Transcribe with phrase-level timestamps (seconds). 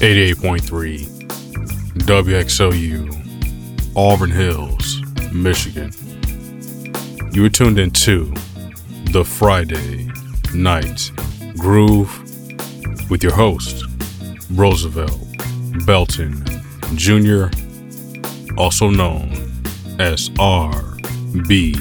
[0.00, 1.06] 88.3
[2.06, 5.92] WXOU, Auburn Hills, Michigan.
[7.34, 8.32] You were tuned in to
[9.12, 10.10] the Friday
[10.54, 11.10] Night
[11.58, 12.10] Groove
[13.10, 13.84] with your host,
[14.52, 15.20] Roosevelt
[15.84, 16.46] Belton
[16.94, 17.50] Jr.,
[18.56, 19.30] also known
[19.98, 21.76] as RBJ.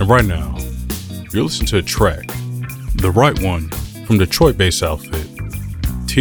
[0.00, 0.56] And right now,
[1.34, 2.26] you're listening to a track,
[2.94, 3.68] the right one
[4.06, 5.19] from Detroit based outfit,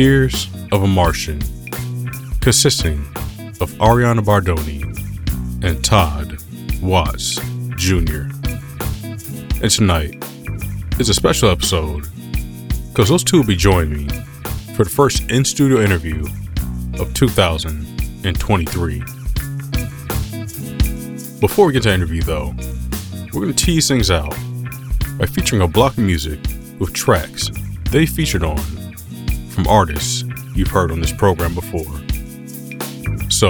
[0.01, 1.41] Tears of a Martian,
[2.39, 2.99] consisting
[3.59, 4.81] of Ariana Bardoni
[5.61, 6.41] and Todd
[6.81, 7.37] Watts
[7.75, 8.31] Jr.
[9.61, 10.23] And tonight
[11.01, 12.07] is a special episode
[12.87, 14.07] because those two will be joining me
[14.73, 16.25] for the first in studio interview
[16.97, 18.99] of 2023.
[21.41, 22.55] Before we get to the interview, though,
[23.33, 24.33] we're going to tease things out
[25.17, 26.39] by featuring a block of music
[26.79, 27.51] with tracks
[27.89, 28.78] they featured on
[29.49, 30.23] from artists
[30.55, 31.85] you've heard on this program before.
[33.29, 33.49] So,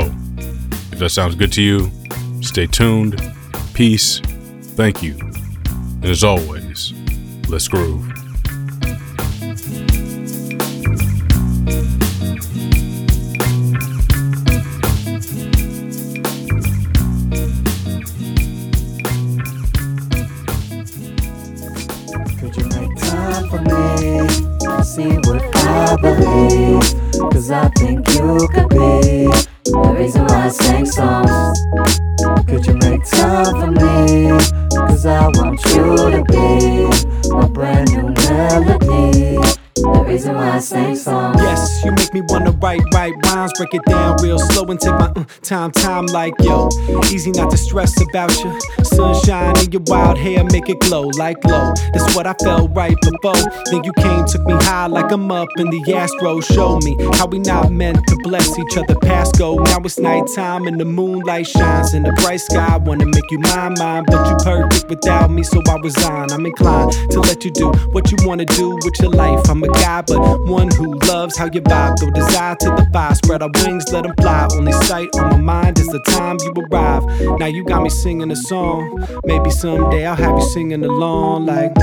[0.92, 1.92] if that sounds good to you,
[2.42, 3.22] stay tuned.
[3.74, 4.20] Peace.
[4.76, 5.18] Thank you.
[6.02, 6.94] And as always,
[7.50, 8.09] let's groove.
[26.30, 29.26] Cause I think you could be
[29.66, 31.58] the reason why I sing songs.
[32.48, 34.30] Could you make time for me?
[34.78, 39.38] Cause I want you to be my brand new melody.
[39.76, 41.38] The reason why I sing songs.
[41.42, 44.79] Yes, you make me wanna write, write rhymes, break it down real slow and
[45.50, 46.70] time, time like yo.
[47.12, 48.60] Easy not to stress about you.
[48.84, 51.74] Sunshine in your wild hair, make it glow like glow.
[51.92, 53.34] That's what I felt right before.
[53.72, 56.40] Then you came, took me high like I'm up in the astro.
[56.42, 59.56] Show me how we not meant to bless each other past go.
[59.56, 62.78] Now it's nighttime and the moonlight shines in the bright sky.
[62.78, 66.32] Wanna make you mine, mine, but you perfect without me, so I resign.
[66.32, 69.50] I'm inclined to let you do what you wanna do with your life.
[69.50, 71.98] I'm a guy, but one who loves how you vibe.
[72.00, 74.48] Throw desire to the fire, spread our wings, let them fly.
[74.54, 77.04] Only sight on mind is the time you arrive.
[77.40, 79.06] Now you got me singing a song.
[79.26, 81.74] Maybe someday I'll have you singing along like.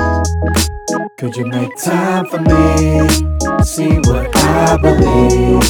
[1.18, 3.08] Could you make time for me?
[3.64, 5.62] See what I believe.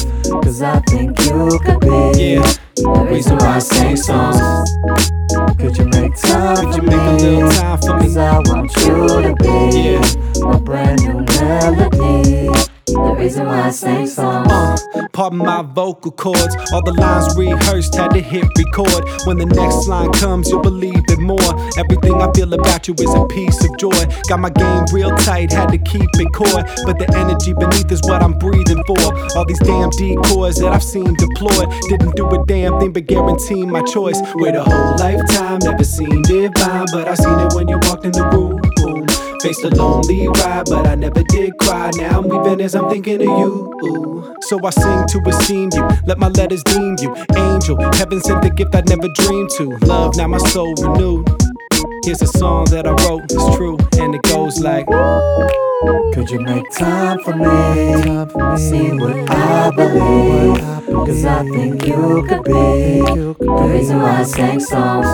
[0.43, 4.37] Cause I think you could be Yeah, the reason why I sing songs.
[5.57, 8.01] Could you make time could for you make a little time for me?
[8.03, 10.43] Cause I want you to be Yeah.
[10.45, 12.76] my brand new melody.
[12.87, 14.49] The reason why I sing songs.
[14.95, 16.55] Uh, pardon my vocal cords.
[16.71, 19.03] All the lines rehearsed, had to hit record.
[19.27, 21.51] When the next line comes, you'll believe it more.
[21.77, 23.91] Everything I feel about you is a piece of joy.
[24.29, 26.63] Got my game real tight, had to keep it core.
[26.85, 29.03] But the energy beneath is what I'm breathing for.
[29.35, 33.65] All these damn decoys that I've seen deployed didn't do a damn thing but guarantee
[33.65, 34.21] my choice.
[34.35, 38.13] Wait a whole lifetime, never seen divine, but I seen it when you walked in
[38.13, 38.66] the room.
[39.41, 41.91] Faced a lonely ride, but I never did cry.
[41.95, 44.35] Now I'm weeping as I'm thinking of you.
[44.41, 47.15] So I sing to esteem you, let my letters deem you.
[47.35, 49.77] Angel, heaven sent the gift I never dreamed to.
[49.85, 51.27] Love, now my soul renewed.
[52.03, 54.87] Here's a song that I wrote, it's true, and it goes like.
[56.13, 58.57] Could you make time for me?
[58.57, 60.87] See what I believe.
[61.05, 65.07] Cause I think you could be the reason why I sing songs.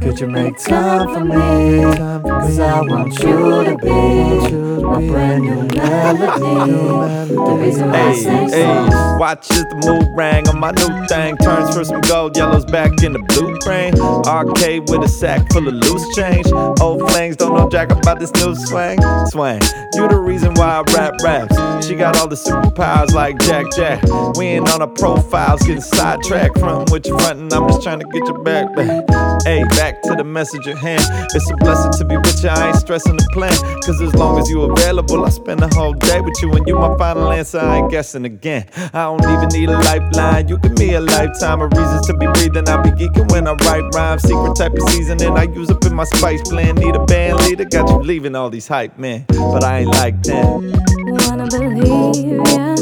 [0.00, 1.82] Could you make time for me?
[2.22, 7.26] Cause I want you to be my brand new melody.
[7.26, 9.20] The reason why I sing songs.
[9.20, 11.36] watch as the mood rang on my new thing.
[11.38, 13.94] Turns for some gold, yellows back in the blue frame.
[14.26, 16.46] Arcade with a sack full of loose change.
[16.80, 18.98] Old flames don't know jack about this new swing.
[19.26, 19.60] Swing,
[19.94, 21.86] you the reason why I rap raps.
[21.86, 24.02] She got all the superpowers like Jack Jack.
[24.36, 27.52] We ain't on our profiles, getting sidetracked from what you frontin'.
[27.52, 29.04] I'm just trying to get your back back.
[29.44, 31.02] Hey, back to the message at hand.
[31.34, 33.52] It's a blessing to be with you, I ain't stressing the plan.
[33.84, 36.52] Cause as long as you available, I spend the whole day with you.
[36.52, 38.66] And you my final answer, I ain't guessing again.
[38.92, 42.26] I don't even need a lifeline, you give me a lifetime of reasons to be
[42.26, 42.68] breathing.
[42.68, 45.94] I be geeking when I write rhymes, secret type of seasoning I use up in
[45.94, 46.78] my spice blend.
[46.78, 49.24] Need a band leader, got you leaving all these hype men.
[49.28, 50.72] But I ain't like them.
[51.06, 52.74] Wanna believe ya,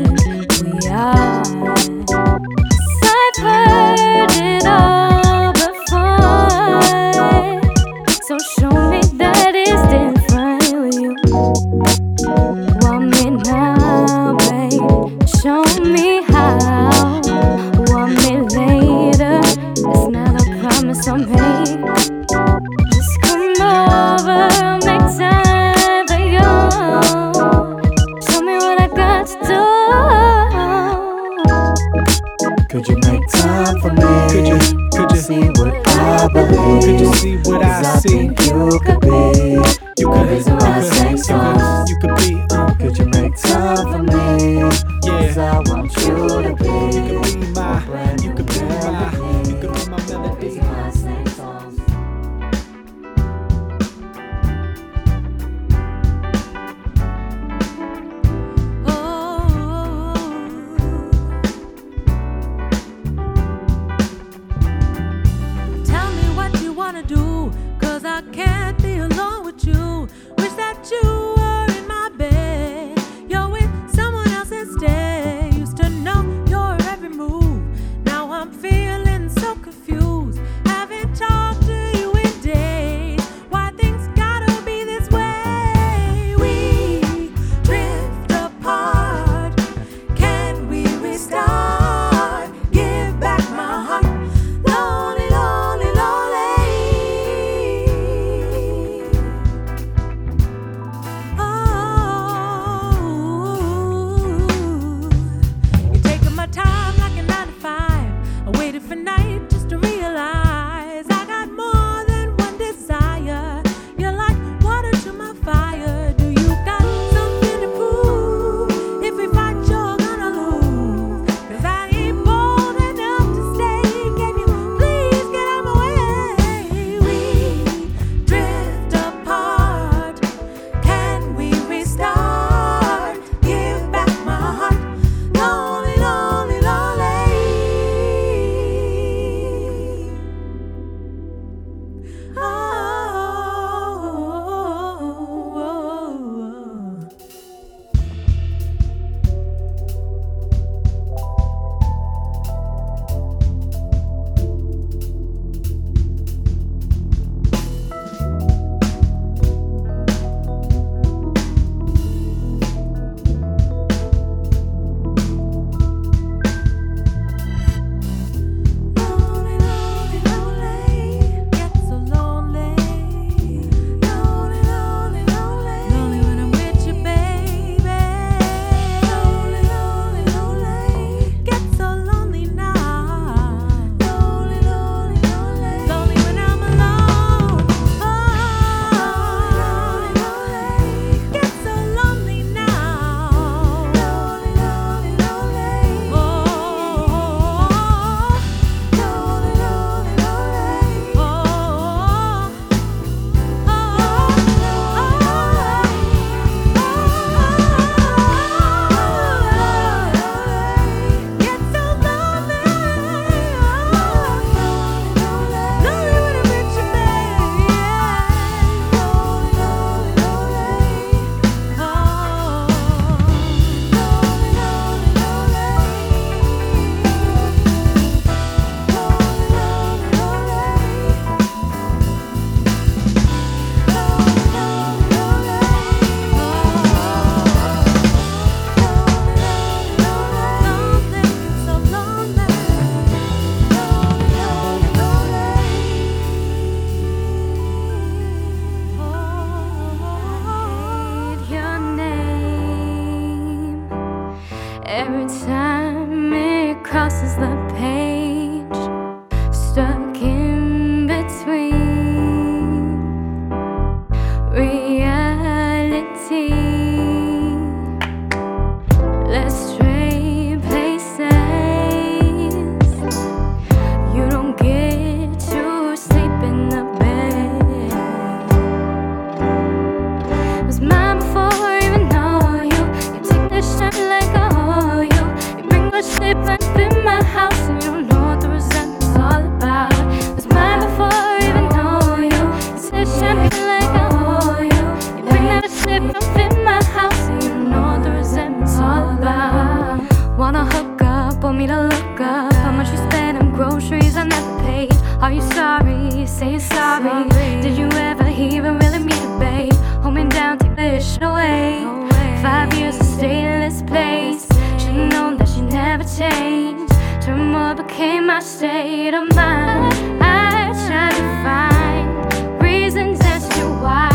[317.37, 320.21] what became my state of mind.
[320.21, 324.09] I tried to find reasons as to why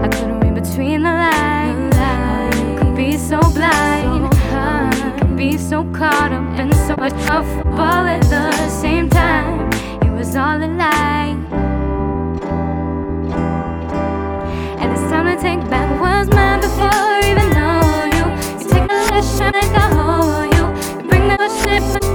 [0.00, 1.94] I couldn't read between the lines.
[1.96, 7.46] I could be so blind, I could be so caught up in so much of
[7.78, 9.70] all at the same time.
[10.02, 11.36] It was all a lie.
[14.80, 17.82] And it's time to take back what's mine before I even know
[18.16, 18.26] you.
[18.62, 21.02] You take the last shine, I hold you.
[21.02, 22.09] You bring the ship.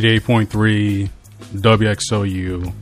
[0.00, 1.10] 88.3
[1.56, 2.72] WXOU,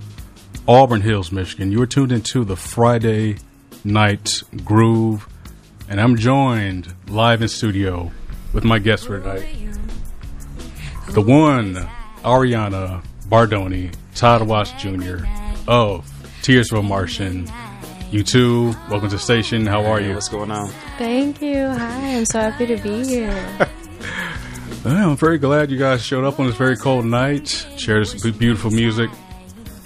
[0.68, 1.72] Auburn Hills, Michigan.
[1.72, 3.38] You are tuned into the Friday
[3.82, 5.28] Night Groove,
[5.88, 8.12] and I'm joined live in studio
[8.52, 9.48] with my guest for tonight,
[11.08, 11.74] the one,
[12.22, 15.26] Ariana Bardoni, Todd Watts Jr.
[15.66, 16.08] of
[16.42, 17.50] Tears of a Martian.
[18.12, 19.66] You too, welcome to the station.
[19.66, 20.14] How are you?
[20.14, 20.68] What's going on?
[20.98, 21.66] Thank you.
[21.66, 23.68] Hi, I'm so happy to be here.
[24.84, 28.30] Yeah, I'm very glad you guys showed up on this very cold night, shared this
[28.30, 29.10] beautiful music.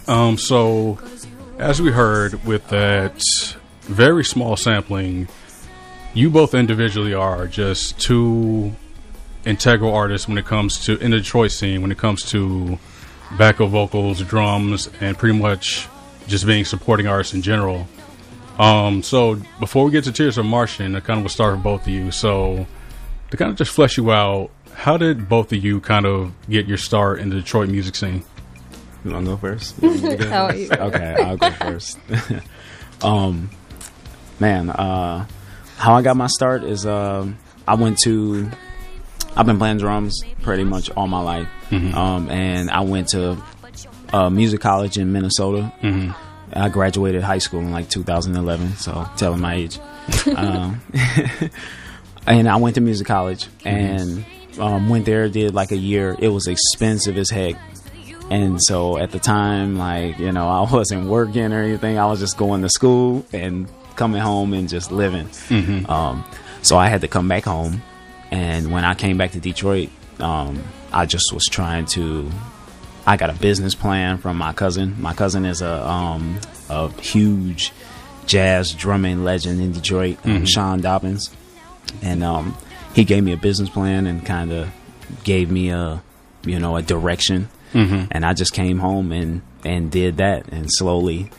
[0.07, 0.98] Um, so,
[1.59, 3.22] as we heard with that
[3.83, 5.28] very small sampling,
[6.12, 8.76] you both individually are just two
[9.46, 12.78] integral artists when it comes to in the Detroit scene when it comes to
[13.38, 15.88] backup vocals, drums, and pretty much
[16.26, 17.88] just being supporting artists in general.
[18.59, 21.64] Um, so before we get to Tears of Martian, I kind of will start with
[21.64, 22.11] both of you.
[22.11, 22.66] So
[23.31, 24.50] to kind of just flesh you out,
[24.82, 28.24] how did both of you kind of get your start in the Detroit music scene?
[29.04, 29.80] You want to go first?
[29.80, 30.58] You want me to go How first?
[30.58, 30.70] you?
[30.70, 31.98] Okay, I'll go first.
[33.02, 33.48] um,
[34.40, 35.24] man, uh,
[35.76, 38.50] how I got my start is um, I went to.
[39.36, 43.40] I've been playing drums pretty much all my life, um, and I went to
[44.12, 45.72] uh, music college in Minnesota.
[46.54, 49.78] I graduated high school in like 2011, so telling my age.
[50.36, 50.82] um,
[52.26, 54.24] and I went to music college and
[54.58, 55.28] um, went there.
[55.28, 56.16] Did like a year.
[56.18, 57.56] It was expensive as heck,
[58.30, 61.98] and so at the time, like you know, I wasn't working or anything.
[61.98, 65.28] I was just going to school and coming home and just living.
[65.88, 66.24] Um,
[66.62, 67.82] so I had to come back home,
[68.30, 70.62] and when I came back to Detroit, um,
[70.92, 72.30] I just was trying to.
[73.04, 75.00] I got a business plan from my cousin.
[75.00, 76.38] My cousin is a um,
[76.70, 77.72] a huge
[78.26, 81.34] jazz drumming legend in Detroit, um, Sean Dobbins,
[82.00, 82.56] and um,
[82.94, 84.70] he gave me a business plan and kind of
[85.24, 86.02] gave me a
[86.44, 87.48] you know a direction.
[87.72, 88.07] Mm-hmm.
[88.11, 91.31] And I just came home and and did that, and slowly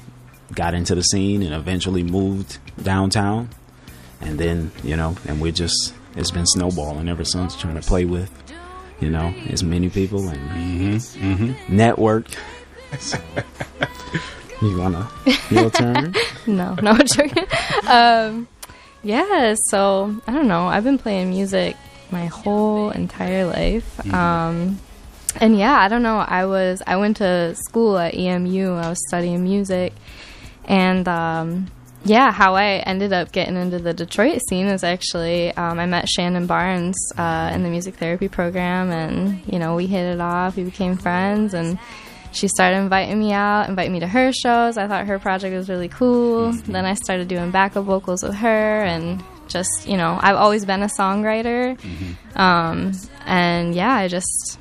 [0.53, 3.49] got into the scene, and eventually moved downtown,
[4.21, 8.05] and then you know, and we're just it's been snowballing ever since, trying to play
[8.05, 8.31] with
[8.99, 11.33] you know as many people and mm-hmm.
[11.33, 11.75] Mm-hmm.
[11.75, 12.27] network.
[12.99, 13.19] So,
[14.61, 15.09] you wanna
[15.49, 16.15] your turn?
[16.45, 17.45] No, no, I'm joking.
[17.87, 18.47] Um,
[19.03, 20.67] yeah, so I don't know.
[20.67, 21.75] I've been playing music
[22.11, 24.13] my whole entire life.
[24.13, 24.79] Um,
[25.39, 26.19] and yeah, I don't know.
[26.19, 28.73] I was I went to school at EMU.
[28.73, 29.93] I was studying music,
[30.65, 31.71] and um,
[32.05, 36.07] yeah, how I ended up getting into the Detroit scene is actually um, I met
[36.07, 40.55] Shannon Barnes uh, in the music therapy program, and you know we hit it off.
[40.55, 41.79] We became friends, and
[42.33, 44.77] she started inviting me out, inviting me to her shows.
[44.77, 46.51] I thought her project was really cool.
[46.51, 46.71] Mm-hmm.
[46.71, 50.81] Then I started doing backup vocals with her, and just you know I've always been
[50.81, 52.39] a songwriter, mm-hmm.
[52.39, 52.93] um,
[53.25, 54.59] and yeah, I just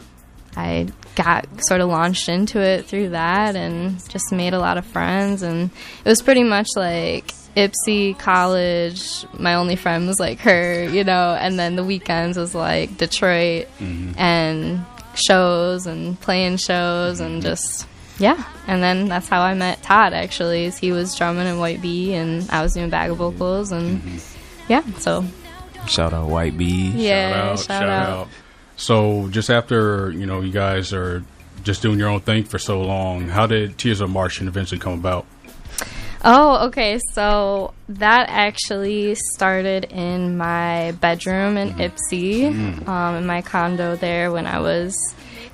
[0.57, 4.85] I got sort of launched into it through that and just made a lot of
[4.85, 5.43] friends.
[5.43, 5.71] And
[6.05, 11.37] it was pretty much like Ypsi college my only friend was like her you know
[11.39, 14.19] and then the weekends was like Detroit mm-hmm.
[14.19, 14.83] and
[15.15, 17.49] shows and playing shows and mm-hmm.
[17.49, 17.87] just
[18.19, 21.83] yeah and then that's how I met Todd actually is he was drumming in White
[21.83, 23.37] Bee and I was doing bag of mm-hmm.
[23.39, 24.73] vocals and mm-hmm.
[24.73, 25.25] yeah so
[25.87, 26.91] Shout out White Bee.
[26.91, 28.29] yeah shout out.
[28.77, 31.23] So, just after you know, you guys are
[31.63, 34.95] just doing your own thing for so long, how did Tears of Martian eventually come
[34.95, 35.27] about?
[36.25, 37.01] Oh, okay.
[37.15, 44.47] So that actually started in my bedroom in Ypsi, um, in my condo there when
[44.47, 44.97] I was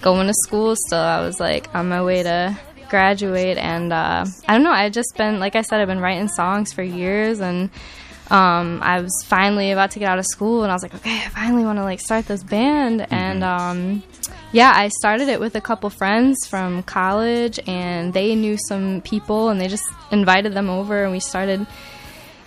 [0.02, 0.74] going to school.
[0.76, 2.58] Still, I was like on my way to
[2.90, 4.70] graduate, and uh, I don't know.
[4.70, 7.70] I just been like I said, I've been writing songs for years, and
[8.30, 11.16] um, I was finally about to get out of school, and I was like, okay,
[11.16, 14.02] I finally want to like start this band, and um,
[14.52, 19.50] yeah, I started it with a couple friends from college, and they knew some people,
[19.50, 21.66] and they just invited them over, and we started,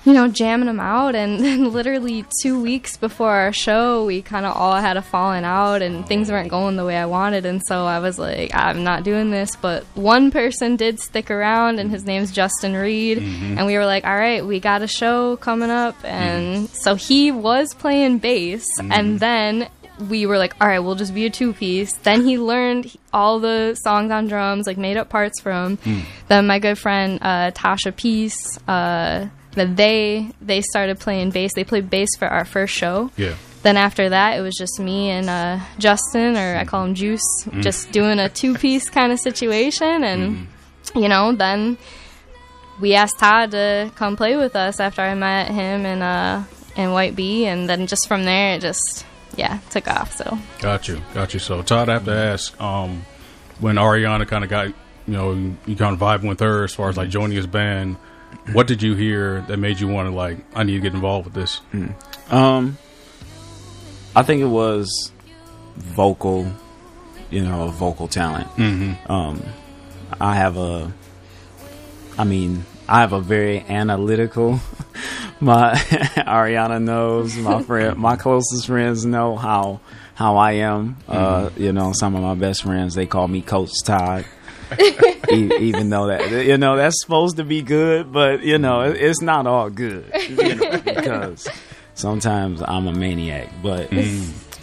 [0.03, 1.13] you know, jamming them out.
[1.13, 5.43] And then, literally two weeks before our show, we kind of all had a falling
[5.43, 7.45] out, and things weren't going the way I wanted.
[7.45, 9.55] And so I was like, I'm not doing this.
[9.55, 13.59] But one person did stick around, and his name's Justin Reed, mm-hmm.
[13.59, 16.73] and we were like, all right, we got a show coming up, and mm-hmm.
[16.73, 19.17] so he was playing bass, and mm-hmm.
[19.17, 21.93] then we were like, all right, we'll just be a two piece.
[21.93, 25.77] Then he learned all the songs on drums, like made up parts from.
[26.27, 31.51] Then my good friend uh, Tasha Peace, uh, that they they started playing bass.
[31.56, 33.12] They played bass for our first show.
[33.17, 33.36] Yeah.
[33.63, 37.21] Then after that, it was just me and uh, Justin, or I call him Juice,
[37.60, 40.04] just doing a two piece kind of situation.
[40.04, 40.47] And
[40.95, 41.77] you know, then
[42.80, 46.43] we asked Todd to come play with us after I met him in uh,
[46.75, 49.06] in White Bee, and then just from there, it just
[49.41, 50.15] yeah, took off.
[50.15, 51.39] So Got you, got you.
[51.39, 53.04] So Todd, I have to ask, um,
[53.60, 54.73] when Ariana kind of got, you
[55.08, 55.34] know,
[55.65, 57.97] you kind of vibing with her as far as like joining his band,
[58.54, 61.25] what did you hear that made you want to like, I need to get involved
[61.25, 61.60] with this?
[62.30, 62.77] Um,
[64.15, 65.12] I think it was
[65.75, 66.51] vocal,
[67.32, 68.47] you know, vocal talent.
[68.58, 69.12] Mm-hmm.
[69.12, 69.43] Um,
[70.19, 70.93] I have a,
[72.17, 74.60] I mean, I have a very analytical.
[75.39, 77.36] My Ariana knows.
[77.38, 79.80] My friend, my closest friends know how
[80.13, 80.97] how I am.
[81.08, 84.25] Uh, you know, some of my best friends they call me Coach Todd.
[85.32, 88.97] E- even though that you know that's supposed to be good, but you know it,
[88.97, 91.47] it's not all good you know, because
[91.95, 93.49] sometimes I'm a maniac.
[93.63, 93.91] But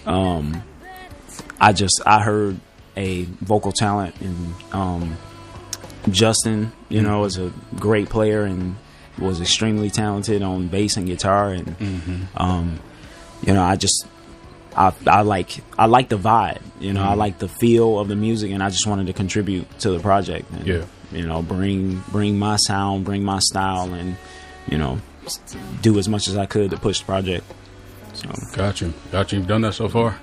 [0.07, 0.63] um,
[1.61, 2.61] I just I heard
[2.97, 5.17] a vocal talent in um,
[6.11, 6.73] Justin.
[6.89, 8.77] You know, is a great player and
[9.19, 12.81] was extremely talented on bass and guitar, and um,
[13.43, 14.07] you know I just
[14.77, 16.61] I, I like I like the vibe.
[16.81, 19.67] You know, I like the feel of the music, and I just wanted to contribute
[19.81, 20.51] to the project.
[20.53, 20.85] And, Yeah.
[21.11, 24.17] You know, bring bring my sound, bring my style, and
[24.69, 25.01] you know,
[25.81, 27.45] do as much as I could to push the project.
[28.13, 29.39] So Got you, got you.
[29.39, 30.19] You've done that so far.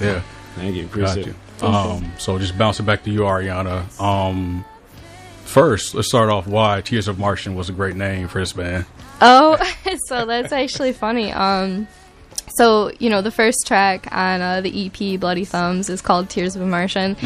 [0.00, 0.22] Yeah.
[0.54, 1.34] thank you, Got appreciate you.
[1.58, 1.64] it.
[1.64, 4.00] Um, so just bouncing back to you, Ariana.
[4.00, 4.64] Um,
[5.48, 8.86] first, let's start off why Tears of Martian was a great name for this band.
[9.20, 9.56] Oh,
[10.06, 11.32] so that's actually funny.
[11.32, 11.88] Um,
[12.56, 16.56] so you know, the first track on uh, the EP "Bloody Thumbs" is called "Tears
[16.56, 17.16] of a Martian,"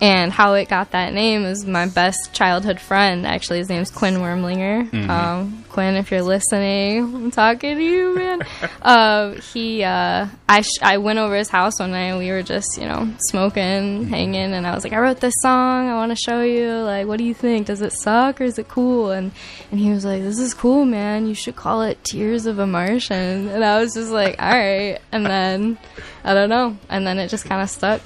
[0.00, 3.26] and how it got that name is my best childhood friend.
[3.26, 5.08] Actually, his name's Quinn Wormlinger.
[5.08, 8.42] Um, Quinn, if you're listening, I'm talking to you, man.
[8.82, 12.44] uh, he, uh, I, sh- I went over his house one night and we were
[12.44, 15.88] just, you know, smoking, hanging, and I was like, I wrote this song.
[15.88, 16.70] I want to show you.
[16.74, 17.66] Like, what do you think?
[17.66, 19.10] Does it suck or is it cool?
[19.10, 19.32] And
[19.72, 21.26] and he was like, This is cool, man.
[21.26, 23.48] You should call it Tears of a Martian.
[23.48, 25.00] And I was just like, All right.
[25.10, 25.76] And then
[26.22, 26.78] I don't know.
[26.88, 28.00] And then it just kind of stuck.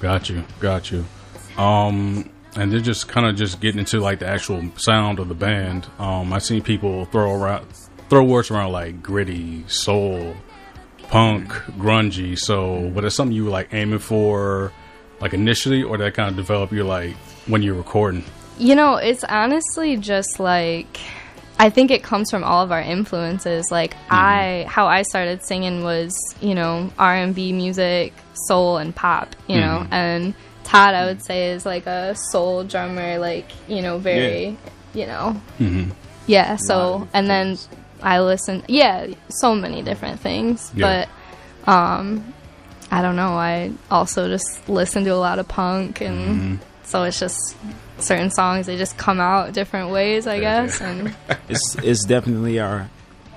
[0.00, 1.04] Got you, got you.
[1.58, 2.30] Um,
[2.60, 5.86] and then just kind of just getting into like the actual sound of the band.
[5.98, 7.66] Um, I've seen people throw around,
[8.10, 10.36] throw words around like gritty, soul,
[11.08, 12.38] punk, grungy.
[12.38, 14.72] So, but it's something you were like aiming for,
[15.22, 18.24] like initially, or that kind of develop you like when you're recording.
[18.58, 21.00] You know, it's honestly just like
[21.58, 23.70] I think it comes from all of our influences.
[23.70, 29.56] Like I how I started singing was, you know, R&B music, soul and pop, you
[29.56, 29.86] know.
[29.90, 34.56] And Todd I would say is like a soul drummer like, you know, very,
[34.94, 35.40] you know.
[36.26, 37.58] Yeah, so and then
[38.02, 41.06] I listen yeah, so many different things, Yeah.
[41.66, 42.32] but um
[42.92, 47.20] I don't know, I also just listen to a lot of punk and so it's
[47.20, 47.56] just
[47.98, 51.14] certain songs they just come out different ways i Yeah, guess and
[51.50, 52.88] it's it's definitely our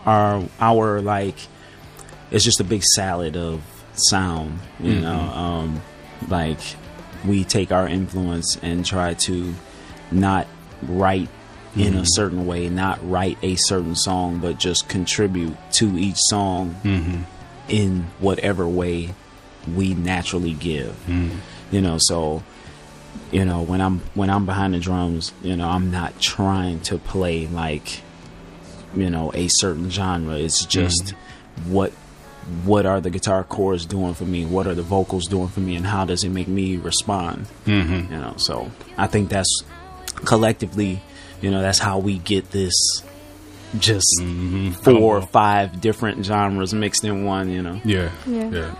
[0.06, 1.36] our our like
[2.32, 3.62] it's just a big salad of
[3.94, 5.82] sound you know um
[6.30, 6.62] like
[7.26, 9.54] we take our influence and try to
[10.12, 10.48] not
[10.84, 11.30] write
[11.76, 12.04] in a mm-hmm.
[12.06, 17.22] certain way not write a certain song but just contribute to each song mm-hmm.
[17.68, 19.14] in whatever way
[19.76, 20.92] we naturally give.
[21.08, 21.38] Mm-hmm.
[21.72, 22.44] You know so
[23.32, 26.98] you know when i'm when i'm behind the drums you know i'm not trying to
[26.98, 28.02] play like
[28.96, 30.36] you know a certain genre.
[30.36, 31.14] It's just
[31.66, 31.94] what
[32.66, 35.76] what are the guitar chords doing for me what are the vocals doing for me
[35.76, 38.12] and how does it make me respond mm-hmm.
[38.14, 39.64] you know so i think that's
[40.26, 41.02] collectively
[41.42, 42.74] you know that's how we get this
[43.80, 44.08] just
[44.84, 48.50] four or five different genres mixed in one you know Yeah, Yeah.
[48.50, 48.76] yeah.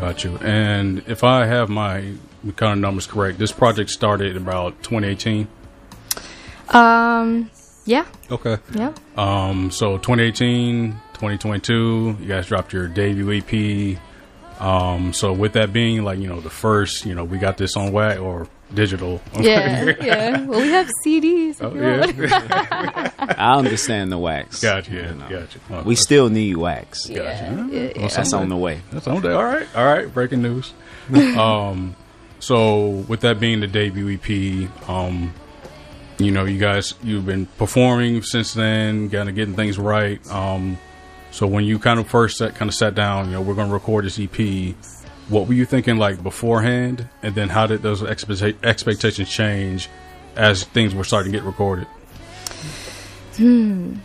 [0.00, 0.36] Got you.
[0.42, 2.12] And if I have my
[2.56, 5.48] kind of numbers correct, this project started about 2018.
[6.70, 7.50] um
[7.84, 8.58] yeah Okay.
[8.74, 13.98] yeah Um, so 2018, 2022, you guys dropped your debut EP.
[14.60, 17.76] Um, so with that being like, you know, the first, you know, we got this
[17.76, 19.20] on wax or digital.
[19.40, 23.10] yeah yeah well we have cds Oh, yeah.
[23.38, 24.90] i understand the wax gotcha.
[24.90, 25.28] You know.
[25.28, 25.60] Gotcha.
[25.70, 27.68] Oh, we still need wax yeah, Gotcha.
[27.70, 28.08] yeah, yeah.
[28.08, 29.36] that's on the way That's on there.
[29.36, 29.68] All right.
[29.76, 30.12] All right.
[30.12, 30.72] Breaking news.
[31.36, 31.94] um,
[32.40, 35.32] so with that being the debut EP, um,
[36.18, 40.26] you know, you guys, you've been performing since then, kind of getting things right.
[40.30, 40.78] Um,
[41.36, 43.68] so when you kind of first sat, kind of sat down, you know, we're going
[43.68, 44.74] to record this EP.
[45.28, 49.90] What were you thinking like beforehand, and then how did those expecta- expectations change
[50.34, 51.86] as things were starting to get recorded?
[53.36, 53.96] Hmm.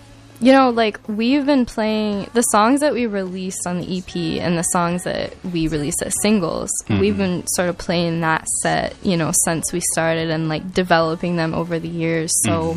[0.41, 4.57] you know like we've been playing the songs that we released on the ep and
[4.57, 9.15] the songs that we released as singles we've been sort of playing that set you
[9.15, 12.75] know since we started and like developing them over the years so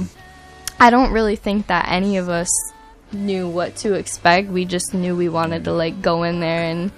[0.79, 2.49] i don't really think that any of us
[3.15, 4.49] knew what to expect.
[4.49, 6.91] We just knew we wanted to like go in there and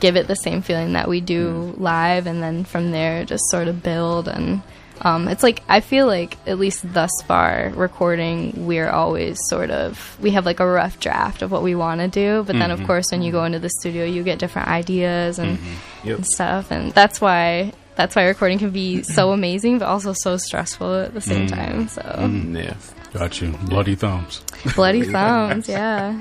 [0.00, 1.80] give it the same feeling that we do mm.
[1.80, 4.28] live, and then from there just sort of build.
[4.28, 4.62] And.
[4.98, 10.16] Um, it's like I feel like at least thus far recording we're always sort of
[10.22, 12.44] we have like a rough draft of what we want to do.
[12.44, 12.86] But then of mm-hmm.
[12.86, 13.46] course when you go mm-hmm.
[13.46, 16.08] into the studio you get different ideas and, mm-hmm.
[16.08, 16.16] Yep.
[16.16, 16.70] and stuff.
[16.70, 21.12] And that's why that's why recording can be so amazing but also so stressful at
[21.12, 21.54] the same mm.
[21.54, 22.00] time so.
[22.00, 22.74] Mm, yeah.
[23.18, 23.52] Got you.
[23.68, 24.42] Bloody thumbs.
[24.74, 26.20] bloody thumbs yeah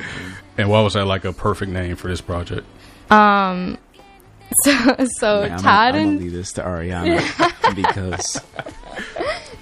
[0.58, 2.66] And why was that like a perfect name for this project?
[3.12, 3.78] um
[4.64, 8.42] so so Like, I'm Todd gonna, I'm and gonna leave this to Ariana because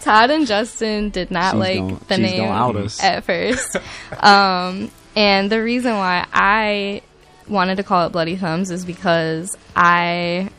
[0.01, 3.01] Todd and Justin did not She's like gonna- the name out us.
[3.01, 3.77] at first.
[4.19, 7.01] um, and the reason why I
[7.47, 10.49] wanted to call it Bloody Thumbs is because I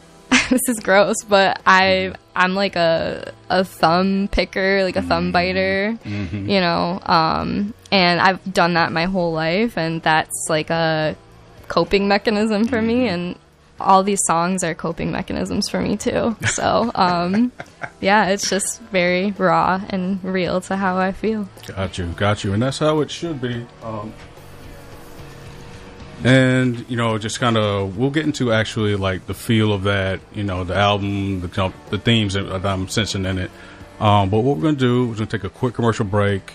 [0.50, 5.97] this is gross, but I I'm like a a thumb picker, like a thumb biter,
[6.05, 7.01] you know.
[7.05, 11.16] Um, and I've done that my whole life, and that's like a
[11.68, 13.37] coping mechanism for me and
[13.81, 17.51] all these songs are coping mechanisms for me too so um
[18.01, 22.53] yeah it's just very raw and real to how i feel Got you, got you,
[22.53, 23.66] and that's how it should be.
[23.83, 24.12] Um,
[26.22, 30.20] and you know, just kind of, we'll get into actually like the feel of that.
[30.35, 33.50] You know, the album, the the themes that that I'm sensing in it.
[34.00, 36.53] Um, but what we're gonna do is gonna take a quick commercial break.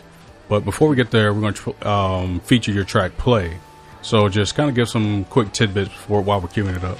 [0.48, 3.58] But before we get there, we're gonna tr- um, feature your track "Play."
[4.02, 6.98] So just kind of give some quick tidbits for while we're queuing it up.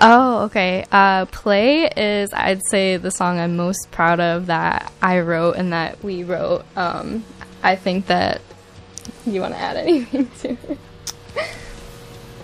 [0.00, 5.18] oh okay uh play is i'd say the song i'm most proud of that i
[5.18, 7.24] wrote and that we wrote um
[7.64, 8.40] i think that
[9.26, 10.78] you want to add anything to it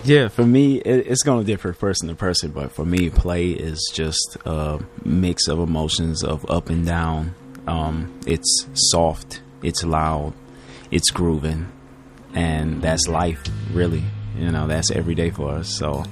[0.05, 3.51] Yeah, for me, it, it's going to differ person to person, but for me, play
[3.51, 7.35] is just a mix of emotions of up and down.
[7.67, 10.35] Um, it's soft, it's loud,
[10.91, 11.73] it's grooving,
[12.35, 14.05] and that's life, really.
[14.37, 15.71] You know, that's every day for us.
[15.71, 16.05] So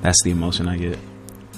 [0.00, 0.98] that's the emotion I get.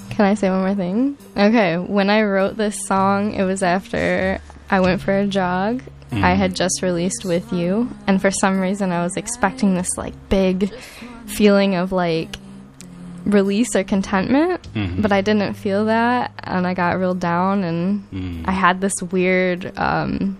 [0.09, 1.15] Can I say one more thing?
[1.37, 5.83] Okay, when I wrote this song, it was after I went for a jog.
[6.13, 10.13] I had just released With You, and for some reason, I was expecting this like
[10.27, 10.73] big
[11.25, 12.35] feeling of like
[13.25, 15.01] release or contentment, mm-hmm.
[15.01, 18.47] but I didn't feel that, and I got real down, and mm.
[18.47, 19.77] I had this weird.
[19.77, 20.37] Um,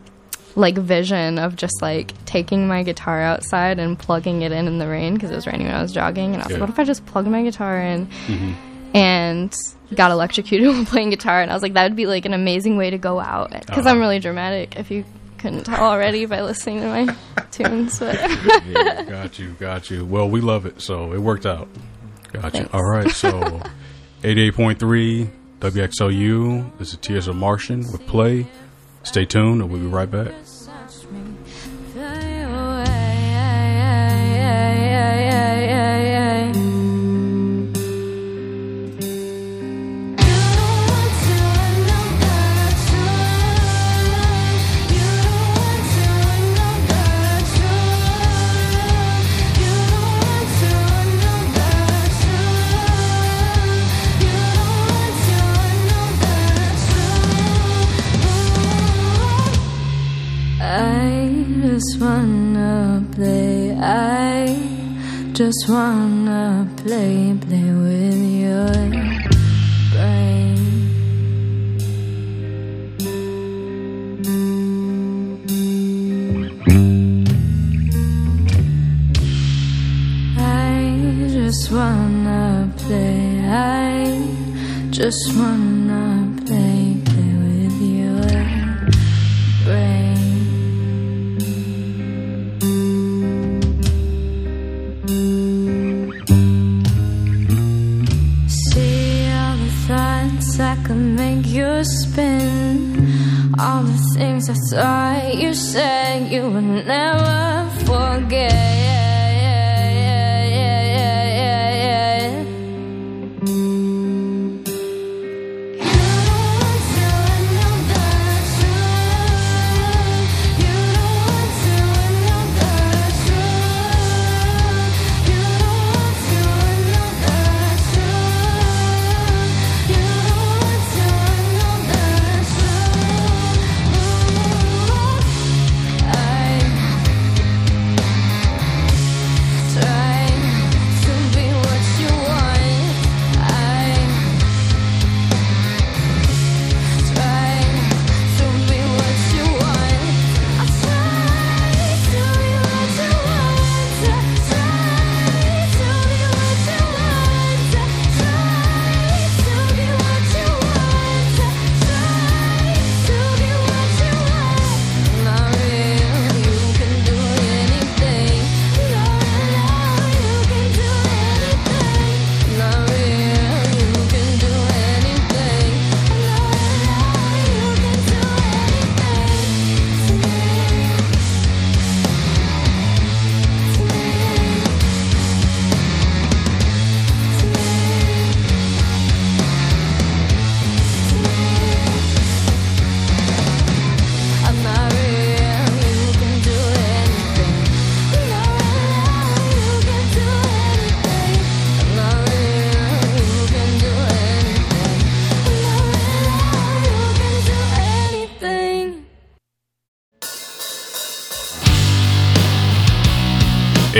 [0.56, 4.88] like vision of just like taking my guitar outside and plugging it in in the
[4.88, 6.56] rain because it was raining when I was jogging and I was Yeah.
[6.56, 8.52] like what if I just plug my guitar in mm-hmm.
[8.94, 9.56] and
[9.96, 12.76] got electrocuted while playing guitar and I was like that would be like an amazing
[12.76, 13.90] way to go out because uh-huh.
[13.90, 15.06] I'm really dramatic if you
[15.42, 17.16] couldn't tell already by listening to my
[17.52, 18.16] tunes but
[18.66, 20.06] Yeah, got you, got you.
[20.06, 21.68] Well, we love it, so it worked out.
[22.32, 22.50] Got you.
[22.52, 22.74] Thanks.
[22.74, 23.32] All right, so
[24.24, 26.78] 88.3 WXOU.
[26.78, 28.48] This is Tears of Martian with Play.
[29.04, 30.32] Stay tuned, and we'll be right back.
[65.68, 67.61] Wanna play, play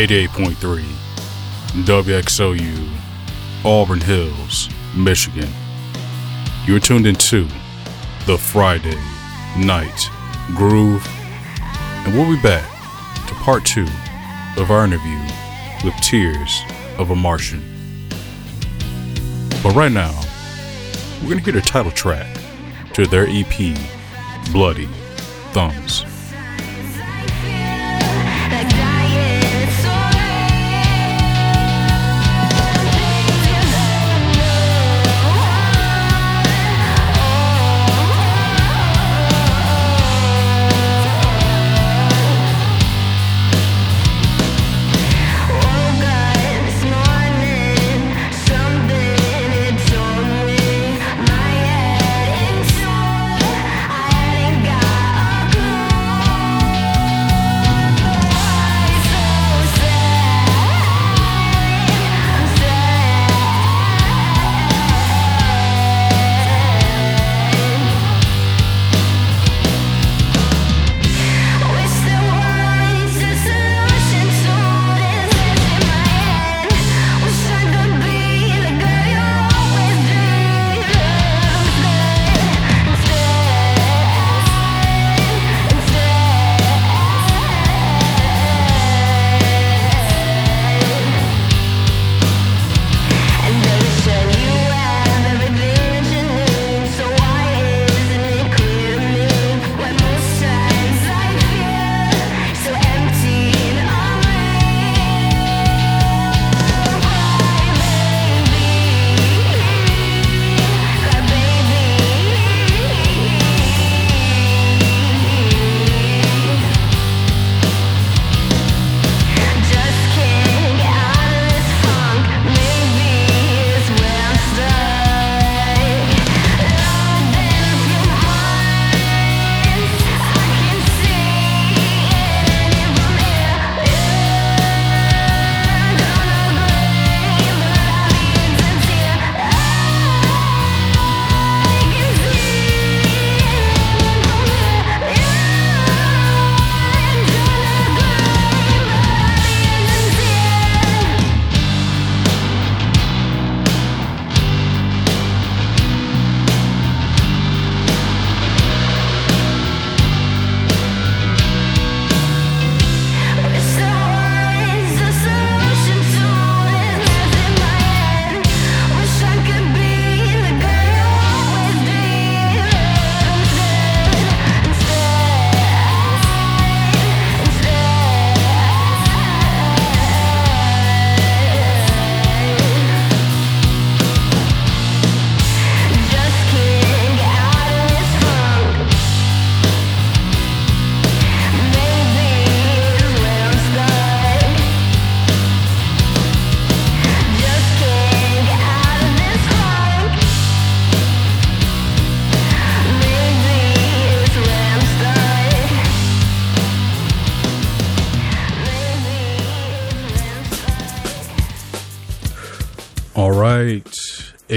[0.02, 0.82] 88.3
[1.86, 2.90] WXOU,
[3.64, 5.48] Auburn Hills, Michigan.
[6.66, 7.44] You're tuned into
[8.26, 9.00] the Friday
[9.60, 10.10] Night
[10.56, 11.08] Groove,
[11.60, 12.68] and we'll be back
[13.28, 13.86] to part two
[14.58, 15.20] of our interview
[15.86, 16.62] with Tears
[16.98, 17.62] of a Martian.
[19.62, 20.20] But right now,
[21.22, 22.40] we're going to hear the title track
[22.94, 23.78] to their EP,
[24.52, 24.90] Bloody
[25.54, 26.11] Thumbs.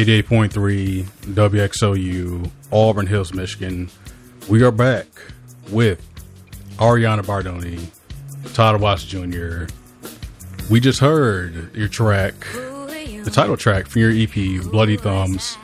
[0.04, 3.88] 88.3 WXOU, Auburn Hills, Michigan.
[4.50, 5.06] We are back
[5.70, 6.06] with
[6.76, 7.88] Ariana Bardoni,
[8.52, 9.64] Todd Watts Jr.
[10.70, 15.56] We just heard your track, the title track from your EP, Bloody Thumbs.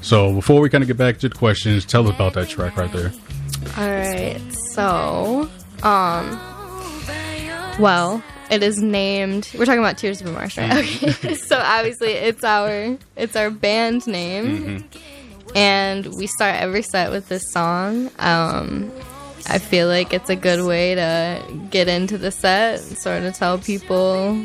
[0.00, 2.76] So before we kind of get back to the questions, tell us about that track
[2.76, 3.12] right there.
[3.76, 4.40] All right.
[4.72, 5.48] So,
[5.84, 6.40] um,
[7.78, 9.50] well, it is named.
[9.56, 11.02] We're talking about Tears of a Martian, right?
[11.02, 11.34] Okay.
[11.34, 14.84] so obviously, it's our it's our band name,
[15.54, 18.10] and we start every set with this song.
[18.18, 18.92] Um,
[19.46, 23.34] I feel like it's a good way to get into the set, and sort of
[23.34, 24.36] tell people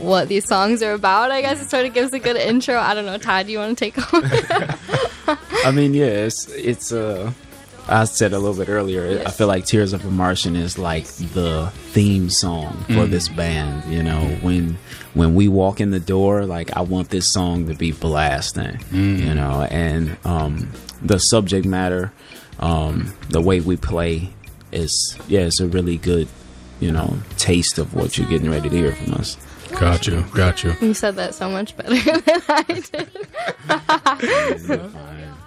[0.00, 1.30] what these songs are about.
[1.30, 2.78] I guess it sort of gives a good intro.
[2.78, 3.46] I don't know, Todd.
[3.46, 5.38] Do you want to take over?
[5.64, 7.32] I mean, yeah, it's it's uh
[7.88, 9.22] I said a little bit earlier.
[9.26, 13.90] I feel like Tears of a Martian is like the theme song for this band.
[13.92, 14.78] You know, when
[15.14, 18.80] when we walk in the door, like I want this song to be blasting.
[18.92, 20.70] You know, and um,
[21.02, 22.12] the subject matter,
[22.60, 24.30] um, the way we play
[24.72, 26.28] is yeah, it's a really good
[26.80, 29.36] you know taste of what you're getting ready to hear from us.
[29.78, 30.24] Got you.
[30.34, 30.74] Got you.
[30.80, 33.10] you said that so much better than I did.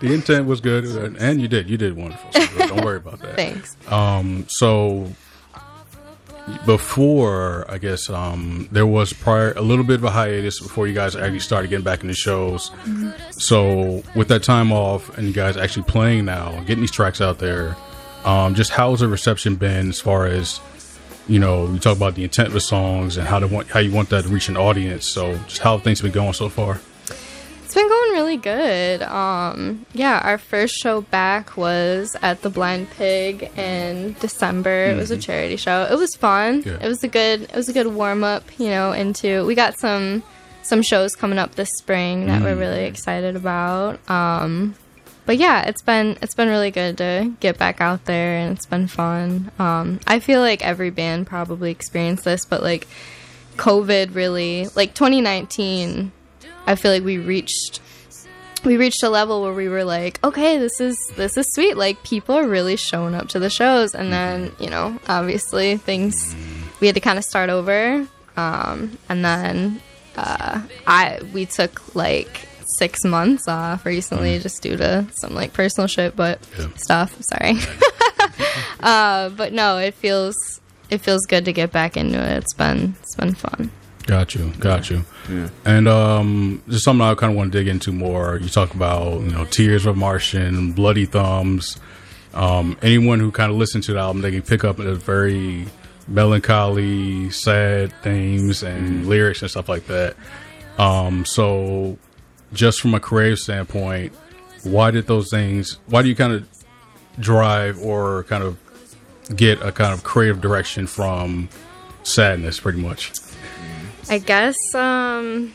[0.01, 1.69] The intent was good, and- you did.
[1.69, 2.31] You did wonderful.
[2.33, 3.35] So don't worry about that.
[3.35, 3.75] Thanks.
[3.87, 5.11] Um, so
[6.65, 10.93] before I guess um, there was prior a little bit of a hiatus before you
[10.93, 12.71] guys actually started getting back into shows.
[13.31, 17.39] So with that time off and you guys actually playing now, getting these tracks out
[17.39, 17.75] there,
[18.25, 20.59] um, just how's the reception been as far as
[21.27, 21.67] you know?
[21.67, 24.09] You talk about the intent of the songs and how to want how you want
[24.09, 25.05] that to reach an audience.
[25.05, 26.81] So just how have things been going so far?
[27.71, 29.01] It's been going really good.
[29.01, 34.87] Um, yeah, our first show back was at the Blind Pig in December.
[34.87, 35.87] It was a charity show.
[35.89, 36.63] It was fun.
[36.65, 36.79] Yeah.
[36.81, 37.43] It was a good.
[37.43, 38.43] It was a good warm up.
[38.59, 40.21] You know, into we got some
[40.63, 44.01] some shows coming up this spring that we're really excited about.
[44.09, 44.75] Um,
[45.25, 48.65] but yeah, it's been it's been really good to get back out there and it's
[48.65, 49.49] been fun.
[49.59, 52.85] Um, I feel like every band probably experienced this, but like
[53.55, 56.11] COVID really like 2019
[56.67, 57.79] I feel like we reached
[58.63, 61.75] we reached a level where we were like, okay, this is this is sweet.
[61.77, 66.35] Like people are really showing up to the shows, and then you know, obviously things
[66.79, 68.07] we had to kind of start over,
[68.37, 69.81] um, and then
[70.15, 72.47] uh, I we took like
[72.77, 76.67] six months off recently just due to some like personal shit, but Yeah.
[76.75, 77.17] stuff.
[77.21, 77.55] Sorry,
[78.79, 80.35] uh, but no, it feels
[80.89, 82.37] it feels good to get back into it.
[82.37, 83.71] It's been it's been fun.
[84.05, 85.03] Got you, got you.
[85.29, 85.49] Yeah.
[85.65, 88.37] And um, just something I kind of want to dig into more.
[88.41, 91.79] You talk about you know Tears of Martian, Bloody Thumbs.
[92.33, 95.67] Um, anyone who kind of listens to the album, they can pick up a very
[96.07, 100.15] melancholy, sad themes and lyrics and stuff like that.
[100.77, 101.97] Um, so,
[102.53, 104.13] just from a creative standpoint,
[104.63, 105.77] why did those things?
[105.87, 106.47] Why do you kind of
[107.19, 108.57] drive or kind of
[109.35, 111.49] get a kind of creative direction from
[112.03, 113.11] sadness, pretty much?
[114.09, 115.53] I guess um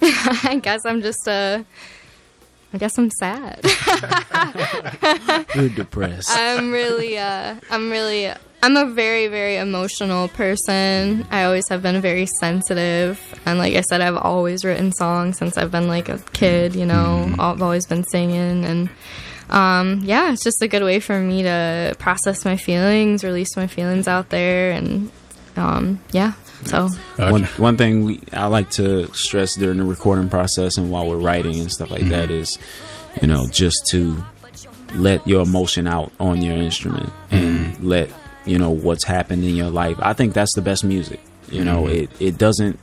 [0.02, 1.62] I guess I'm just uh
[2.74, 3.60] I guess I'm sad.
[5.54, 6.30] You're depressed.
[6.32, 8.32] I'm really uh I'm really
[8.62, 11.26] I'm a very very emotional person.
[11.30, 15.58] I always have been very sensitive and like I said I've always written songs since
[15.58, 17.34] I've been like a kid, you know.
[17.38, 18.88] I've always been singing and
[19.50, 23.66] um yeah, it's just a good way for me to process my feelings, release my
[23.66, 25.10] feelings out there and
[25.56, 26.32] um yeah.
[26.64, 27.32] So Gotcha.
[27.32, 31.16] one one thing we I like to stress during the recording process and while we're
[31.16, 32.38] writing and stuff like that mm-hmm.
[32.38, 32.58] is,
[33.20, 34.22] you know, just to
[34.94, 37.86] let your emotion out on your instrument and mm-hmm.
[37.86, 38.10] let
[38.44, 39.96] you know what's happened in your life.
[40.00, 41.20] I think that's the best music.
[41.48, 42.04] You know, mm-hmm.
[42.04, 42.78] it it doesn't.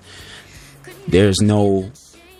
[1.07, 1.91] There's no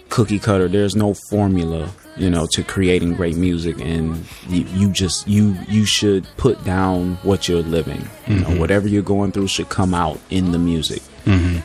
[0.09, 0.67] cookie cutter.
[0.67, 1.91] There's no formula.
[2.17, 7.15] You know, to creating great music, and you, you just you you should put down
[7.23, 8.09] what you're living.
[8.27, 11.01] You know, whatever you're going through should come out in the music.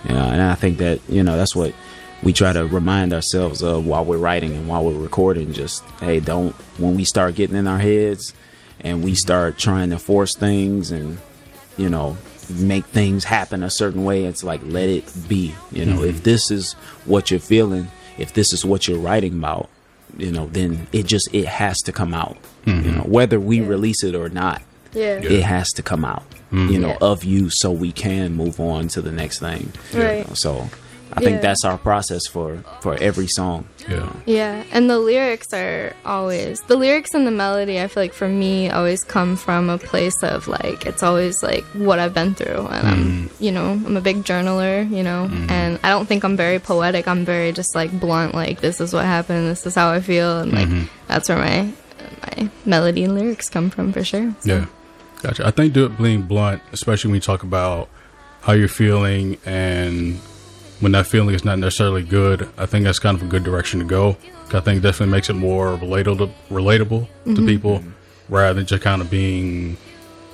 [0.04, 0.14] Mm-hmm.
[0.14, 1.74] Yeah, and I think that you know that's what
[2.22, 5.52] we try to remind ourselves of while we're writing and while we're recording.
[5.52, 8.34] Just hey, don't when we start getting in our heads
[8.80, 11.18] and we start trying to force things and
[11.76, 12.16] you know
[12.50, 14.24] make things happen a certain way.
[14.24, 15.54] It's like let it be.
[15.72, 16.74] You know, if this is
[17.04, 17.88] what you're feeling,
[18.18, 19.68] if this is what you're writing about,
[20.16, 22.36] you know, then it just it has to come out.
[22.66, 24.62] You know, whether we release it or not
[24.94, 25.20] yeah.
[25.20, 26.24] it has to come out
[26.54, 26.72] Mm-hmm.
[26.72, 27.10] you know Yeah.
[27.12, 30.24] of you so we can move on to the next thing you Right.
[30.28, 30.34] know?
[30.34, 30.52] so
[31.16, 31.46] i think Yeah.
[31.46, 32.48] that's our process for
[32.84, 33.60] for every song
[33.94, 34.08] Yeah.
[34.24, 37.76] Yeah, and the lyrics are always the lyrics and the melody.
[37.84, 41.64] I feel like for me always come from a place of like it's always like
[41.86, 43.44] what I've been through, and I'm mm-hmm.
[43.44, 45.50] you know I'm a big journaler, you know, mm-hmm.
[45.52, 47.04] and I don't think I'm very poetic.
[47.06, 50.40] I'm very just like blunt, like this is what happened, this is how I feel,
[50.40, 50.72] and like
[51.06, 51.68] that's where my
[52.24, 54.32] my melody and lyrics come from for sure.
[54.40, 54.64] So, Yeah,
[55.24, 55.46] gotcha.
[55.46, 57.88] I think do it being blunt, especially when you talk about
[58.42, 60.16] how you're feeling and
[60.80, 62.48] when that feeling is not necessarily good.
[62.58, 64.16] I think that's kind of a good direction to go.
[64.52, 67.46] I think it definitely makes it more relatable, relatable to mm-hmm.
[67.46, 68.34] people, mm-hmm.
[68.34, 69.76] rather than just kind of being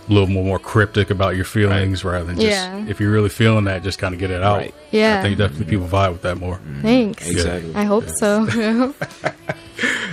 [0.09, 2.84] a little more, more cryptic about your feelings, rather than just Yeah.
[2.86, 4.59] if you're really feeling that, just kind of get it out.
[4.59, 4.74] Right.
[4.91, 5.20] Yeah.
[5.20, 5.95] I think definitely people mm-hmm.
[5.95, 6.61] vibe with that more.
[6.82, 7.26] Thanks.
[7.28, 8.95] exactly I hope so.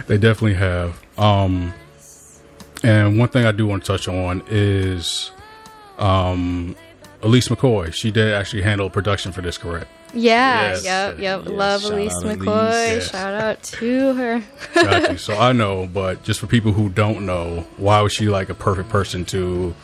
[0.07, 1.01] They definitely have.
[1.17, 1.73] Um,
[2.83, 5.31] and one thing I do want to touch on is
[5.97, 6.75] um,
[7.21, 7.93] Elise McCoy.
[7.93, 9.87] She did actually handle production for this, correct?
[10.13, 10.69] yeah.
[10.69, 10.85] Yes.
[10.85, 11.19] Yep.
[11.19, 11.39] Yep.
[11.43, 12.37] Yes, Love shout Elise out Elise.
[12.37, 12.71] McCoy.
[12.95, 13.09] Yes.
[13.11, 14.43] Shout out to her.
[14.73, 15.19] Got.
[15.27, 18.53] So I know, but just for people who don't know, why was she like a
[18.55, 19.75] perfect person to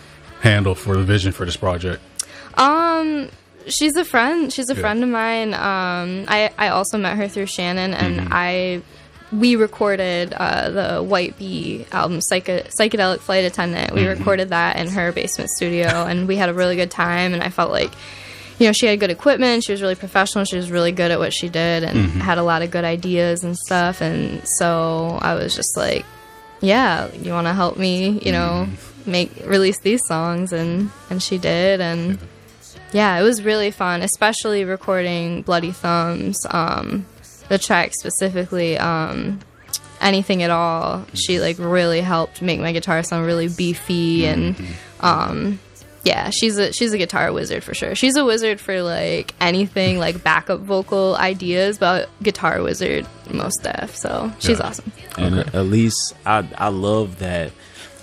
[0.41, 2.01] handle for the vision for this project?
[2.55, 3.29] Um,
[3.67, 4.51] she's a friend.
[4.53, 4.79] She's a Yeah.
[4.81, 5.53] friend of mine.
[5.53, 8.33] Um, I I also met her through Shannon, and Mm-hmm.
[8.33, 8.81] I
[9.33, 13.93] we recorded uh, the White Bee album, Psycho- Psychedelic Flight Attendant.
[13.93, 14.19] We Mm-hmm.
[14.19, 17.33] recorded that in her basement studio, and we had a really good time.
[17.33, 17.91] And I felt like.
[18.59, 19.63] You know, she had good equipment.
[19.63, 20.45] She was really professional.
[20.45, 22.19] She was really good at what she did and Mm-hmm.
[22.19, 23.99] had a lot of good ideas and stuff.
[23.99, 26.05] And so I was just like,
[26.61, 28.67] yeah, you want to help me, you know,
[29.07, 32.19] make release these songs and and she did and
[32.91, 37.07] yeah, it was really fun, especially recording Bloody Thumbs, um,
[37.53, 39.39] the track specifically, um,
[40.01, 41.05] anything at all.
[41.13, 44.55] She like really helped make my guitar sound really beefy and
[44.99, 45.59] um,
[46.03, 47.95] yeah, she's a she's a guitar wizard for sure.
[47.95, 53.95] She's a wizard for like anything like backup vocal ideas, but guitar wizard most def.
[53.95, 54.67] So she's Yeah.
[54.67, 54.91] awesome.
[55.17, 55.57] And Okay.
[55.57, 57.51] Elise, I I love that.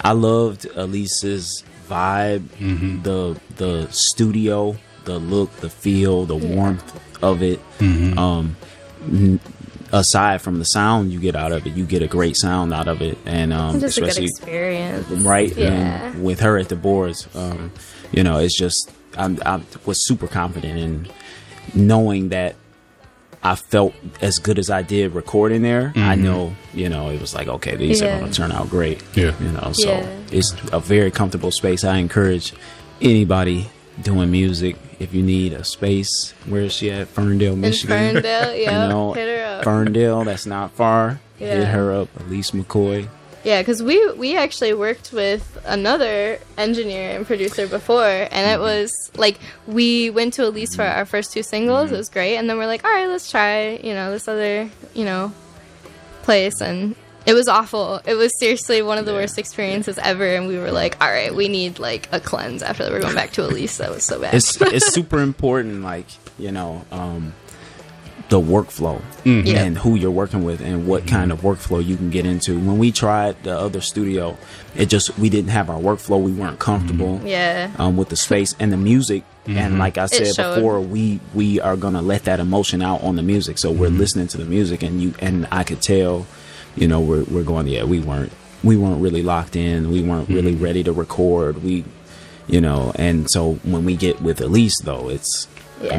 [0.03, 3.03] I loved Elise's vibe, Mm-hmm.
[3.03, 6.89] the the studio, the look, the feel, the warmth
[7.23, 7.61] of it.
[7.81, 8.19] Mm-hmm.
[8.19, 8.57] Um, n-
[9.93, 12.87] aside from the sound you get out of it, you get a great sound out
[12.89, 15.09] of it, and um, Just a good especially experience.
[15.11, 15.69] right Yeah.
[16.13, 17.73] and with her at the boards um
[18.13, 21.09] you know it's just I'm, i was super confident in
[21.75, 22.55] knowing that
[23.43, 27.35] i felt as good as i did recording there i know you know it was
[27.35, 28.17] like okay these Yeah.
[28.17, 29.33] are going to turn out great Yeah.
[29.41, 30.07] you know so Yeah.
[30.31, 32.53] it's a very comfortable space i encourage
[33.01, 33.69] anybody
[34.03, 37.97] doing music if you need a space where is she at ferndale Michigan.
[37.97, 39.65] In Ferndale, yeah, you know hit her up.
[39.65, 43.09] ferndale that's not far hit her up elise mccoy
[43.43, 48.57] Yeah, because we we actually worked with another engineer and producer before, and Mm-hmm.
[48.57, 51.91] it was like we went to Elise for our first two singles.
[51.91, 54.69] It was great, and then we're like, all right, let's try you know this other
[54.93, 55.33] you know
[56.23, 56.95] place, and
[57.27, 58.01] it was awful.
[58.07, 61.35] It was seriously one of the worst experiences ever, and we were like, all right,
[61.35, 62.93] we need like a cleanse after that.
[62.93, 63.79] We're going back to Elise.
[63.79, 64.35] That was so bad.
[64.35, 66.07] it's it's super important like
[66.39, 67.33] you know um
[68.31, 69.47] the workflow mm-hmm.
[69.47, 69.65] Yeah.
[69.65, 71.17] and who you're working with and what mm-hmm.
[71.17, 74.39] kind of workflow you can get into when we tried the other studio
[74.77, 77.27] it just we didn't have our workflow we weren't comfortable mm-hmm.
[77.27, 77.73] yeah.
[77.79, 81.77] um, with the space and the music and like i said before we we are
[81.77, 85.03] gonna let that emotion out on the music so we're listening to the music and
[85.03, 86.25] you and i could tell
[86.77, 90.29] you know we're, we're going yeah we weren't we weren't really locked in we weren't
[90.29, 91.85] really ready to record we
[92.47, 95.49] you know and so when we get with elise though it's
[95.83, 95.99] i Yeah.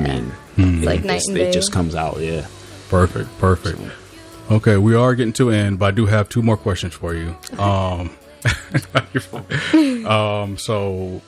[0.57, 2.45] mean like it, night just- and it just comes out yeah
[2.89, 3.79] Perfect, perfect.
[4.51, 7.33] Okay, we are getting to end, but I do have two more questions for you.
[7.57, 8.09] Um,
[10.05, 11.21] um, so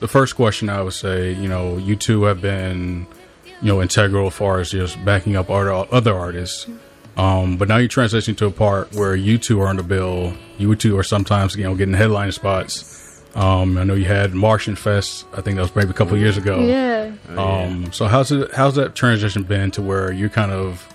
[0.00, 3.06] the first question I would say, you know, you two have been,
[3.60, 6.66] you know, integral as far as just backing up other, other artists.
[7.18, 10.32] Um, but now you're transitioning to a part where you two are on the bill.
[10.56, 13.20] You two are sometimes, you know, getting headline spots.
[13.34, 15.26] Um, I know you had Martian Fest.
[15.32, 16.60] I think that was maybe a couple of years ago.
[16.60, 17.12] Yeah.
[17.36, 20.88] Um, so how's it how's that transition been to where you're kind of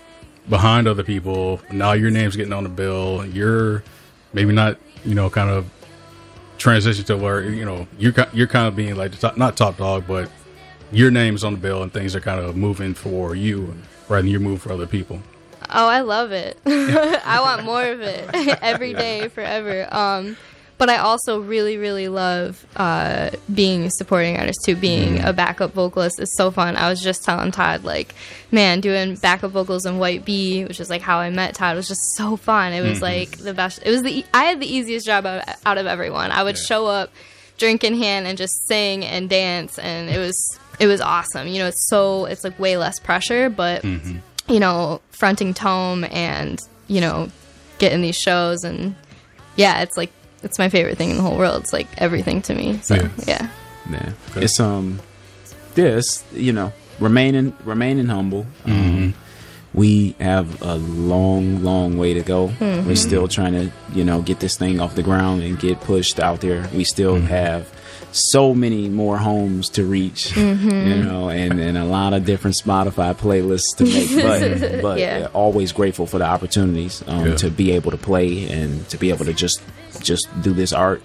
[0.50, 1.60] behind other people?
[1.72, 3.26] Now your name's getting on the bill.
[3.26, 3.84] You're
[4.32, 5.70] maybe not, you know, kind of
[6.58, 9.78] transition to where you know you're you're kind of being like the top, not top
[9.78, 10.30] dog, but
[10.92, 13.76] your name's on the bill and things are kind of moving for you
[14.08, 15.22] rather than you're moving for other people.
[15.70, 16.58] Oh, I love it.
[16.66, 18.30] I want more of it
[18.62, 19.88] every day, forever.
[19.94, 20.38] Um,
[20.78, 24.76] but I also really, really love uh, being a supporting artist too.
[24.76, 26.76] Being a backup vocalist is so fun.
[26.76, 28.14] I was just telling Todd, like,
[28.52, 31.88] man, doing backup vocals in White Bee, which is like how I met Todd, was
[31.88, 32.74] just so fun.
[32.74, 33.80] It was like the best.
[33.86, 36.32] It was the I had the easiest job out, out of everyone.
[36.32, 37.12] I would show up,
[37.58, 41.48] drink in hand, and just sing and dance, and it was it was awesome.
[41.48, 43.86] You know, it's so it's like way less pressure, but
[44.54, 47.30] you know, fronting Tome and, you know,
[47.80, 48.96] getting these shows and
[49.56, 50.12] yeah, it's like
[50.44, 51.64] it's my favorite thing in the whole world.
[51.64, 52.78] It's like everything to me.
[52.84, 53.10] So Yeah.
[53.28, 53.50] yeah.
[53.90, 55.00] Yeah, it's um,
[55.74, 58.46] this you know remaining remaining humble.
[58.66, 59.14] Um,
[59.74, 62.52] we have a long, long way to go.
[62.60, 66.20] We're still trying to you know get this thing off the ground and get pushed
[66.20, 66.70] out there.
[66.74, 67.68] We still have
[68.14, 70.54] so many more homes to reach, you
[71.04, 74.10] know, and, and a lot of different Spotify playlists to make.
[74.64, 75.28] But, but Yeah.
[75.34, 77.36] always grateful for the opportunities um, Yeah.
[77.38, 79.62] to be able to play and to be able to just
[80.02, 81.02] just do this art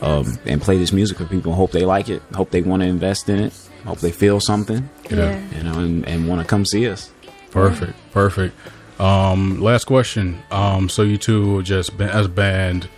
[0.00, 1.52] um, and play this music for people.
[1.54, 2.22] Hope they like it.
[2.34, 3.52] Hope they want to invest in it.
[3.84, 5.40] Hope they feel something, Yeah.
[5.56, 7.10] you know, and, and want to come see us.
[7.50, 8.54] Perfect, perfect.
[9.00, 10.42] Um, last question.
[10.50, 12.88] Um, so you two just been as a band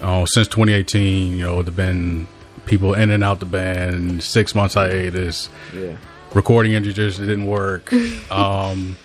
[0.00, 1.32] uh, since 2018.
[1.36, 2.26] You know, there been
[2.66, 4.22] people in and out the band.
[4.22, 5.48] Six months hiatus.
[5.74, 5.96] Yeah.
[6.34, 7.92] Recording engineers didn't work.
[8.30, 8.96] um,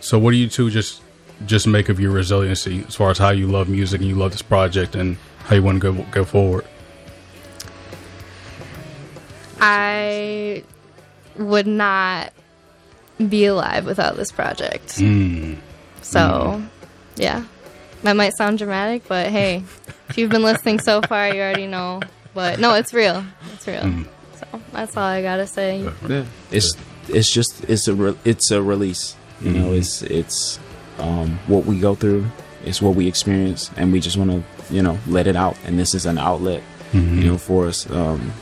[0.00, 1.02] so what do you two just
[1.46, 4.32] just make of your resiliency as far as how you love music and you love
[4.32, 6.64] this project and how you want to go go forward?
[9.60, 10.64] I
[11.36, 12.32] would not
[13.28, 14.90] be alive without this project.
[16.02, 16.62] So
[17.16, 17.44] yeah.
[18.02, 19.62] That might sound dramatic, but hey,
[20.08, 22.00] if you've been listening so far, you already know.
[22.40, 23.22] But no, it's real.
[23.52, 24.04] It's real.
[24.38, 25.86] So that's all I gotta say.
[26.08, 26.24] Yeah.
[26.50, 26.74] It's
[27.08, 29.14] it's just it's a re- it's a release.
[29.42, 30.58] You know, it's it's
[30.98, 32.24] um, what we go through.
[32.64, 35.56] It's what we experience, and we just want to you know let it out.
[35.66, 36.62] And this is an outlet
[36.92, 37.88] you know, for us.
[37.90, 38.32] Um,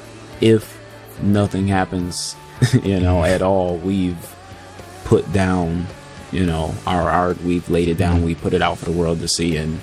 [0.41, 0.79] if
[1.21, 2.35] nothing happens,
[2.83, 4.35] you know, at all, we've
[5.05, 5.87] put down,
[6.33, 7.43] you know, our art.
[7.43, 8.23] We've laid it down.
[8.25, 9.81] We put it out for the world to see, and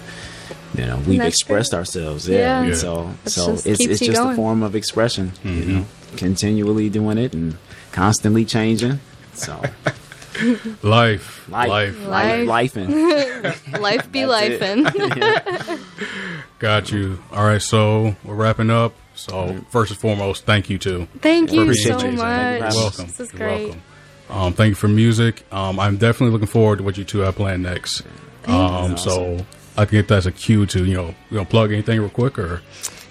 [0.78, 1.80] you know, we've expressed great.
[1.80, 2.28] ourselves.
[2.28, 2.62] Yeah.
[2.62, 2.68] Yeah.
[2.70, 2.74] Yeah.
[2.76, 5.32] So, It so just it's it's you just a form of expression.
[5.44, 5.86] You know,
[6.18, 7.58] continually doing it and
[7.92, 9.00] constantly changing.
[9.34, 9.62] So,
[10.84, 12.48] Life, life, life, Life.
[12.48, 12.92] life, and
[13.82, 14.62] Life be That's it.
[14.62, 15.80] lifing.
[16.60, 17.20] Got you.
[17.32, 18.94] All right, so we're wrapping up.
[19.16, 21.08] So first and foremost, thank you too.
[21.22, 22.00] Thank you so you.
[22.00, 22.74] Thank you for much.
[22.74, 23.06] You're welcome.
[23.08, 23.64] This is You're great.
[23.66, 23.82] welcome.
[24.30, 25.46] Um, thank you for music.
[25.54, 28.02] Um, I'm definitely looking forward to what you two have planned next.
[28.48, 29.38] Um, so
[29.78, 32.10] I can get that as a cue to you know you know plug anything real
[32.10, 32.62] quick or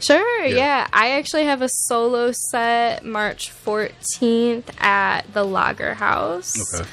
[0.04, 0.86] Sure, yeah.
[0.92, 6.74] I actually have a solo set March 14th at the Lager House.
[6.74, 6.86] okay.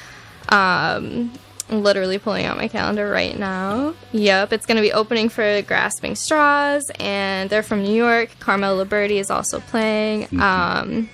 [0.48, 1.30] Um,
[1.68, 3.94] literally pulling out my calendar right now.
[4.12, 8.30] Yep, it's going to be opening for Grasping Straws, and they're from New York.
[8.40, 10.28] Carmel Liberty is also playing.
[10.40, 11.10] Um,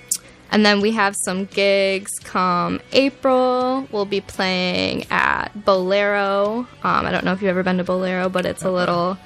[0.51, 3.87] and then we have some gigs come April.
[3.91, 6.59] We'll be playing at Bowlero.
[6.59, 6.67] Um,
[7.05, 9.17] I don't know if you've ever been to Bowlero, but it's a little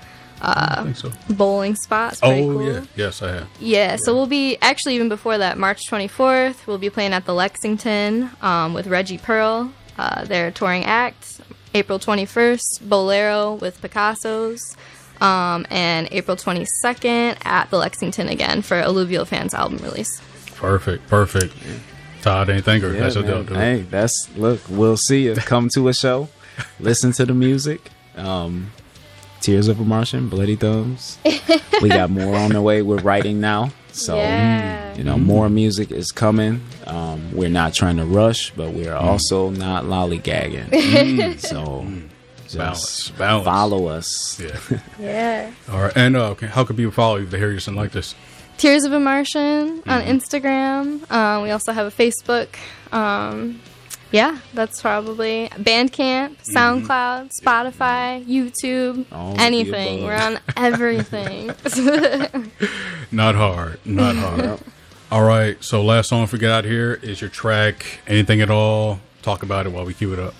[0.83, 1.11] think so.
[1.29, 2.13] bowling spot.
[2.13, 2.65] It's Oh cool.
[2.65, 3.47] yeah, yes I have.
[3.59, 7.33] Yeah, so we'll be actually even before that, March 24th, we'll be playing at the
[7.33, 11.39] Lexington um, with Reggie Pearl, uh, their touring act.
[11.75, 14.77] April 21st, Bowlero with Picasso's.
[15.21, 20.21] Um, and April 22nd at the Lexington again for Alluvial Fans album release.
[20.63, 21.53] Perfect, perfect.
[22.21, 23.29] Todd, anything or Yeah, that's a man.
[23.31, 23.57] deal, dude.
[23.57, 24.61] Hey, that's look.
[24.69, 25.35] We'll see you.
[25.35, 26.29] Come to a show,
[26.79, 27.81] listen to the music.
[28.15, 28.71] Um,
[29.41, 31.17] Tears of a Martian, Bloody Thumbs.
[31.81, 32.81] we got more on the way.
[32.81, 34.95] We're writing now, so Yeah.
[34.95, 36.61] you know more music is coming.
[36.87, 41.39] Um, we're not trying to rush, but we're also not lollygagging.
[41.41, 41.85] So
[42.45, 43.45] just Balance, balance.
[43.45, 44.39] follow us.
[44.39, 44.79] Yeah.
[44.97, 45.51] Yeah.
[45.69, 47.91] All right, and uh, how can people follow you if they hear you something like
[47.91, 48.15] this?
[48.57, 51.09] Tears of a Martian on Instagram.
[51.11, 52.47] Um, we also have a Facebook.
[52.93, 53.59] Um,
[54.11, 60.03] yeah, that's probably Bandcamp, SoundCloud, Spotify, YouTube, All anything.
[60.03, 61.47] We're on everything.
[63.11, 64.59] Not hard, not hard.
[65.11, 67.99] All right, so last song get out here is your track.
[68.07, 68.99] Anything at all?
[69.21, 70.33] Talk about it while we cue it up.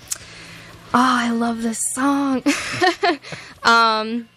[0.92, 2.42] Oh, I love this song.
[3.62, 4.28] um,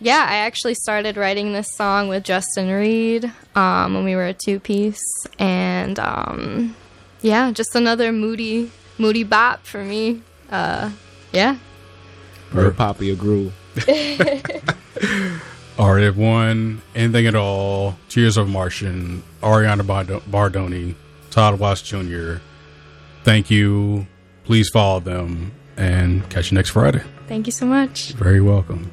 [0.00, 4.34] yeah, I actually started writing this song with Justin Reed um, when we were a
[4.34, 5.02] two piece,
[5.38, 6.76] and um,
[7.22, 10.22] yeah, just another moody, moody bop for me.
[10.50, 10.90] Uh,
[11.32, 11.56] yeah.
[12.52, 13.52] Real poppy a groove.
[15.78, 16.80] All right, everyone.
[16.94, 17.96] Anything at all?
[18.08, 19.82] Tears of Martian, Ariana
[20.20, 20.94] Bardoni,
[21.30, 22.36] Todd Watts Jr.
[23.24, 24.06] Thank you.
[24.44, 27.02] Please follow them and catch you next Friday.
[27.26, 28.12] Thank you so much.
[28.12, 28.90] Very welcome.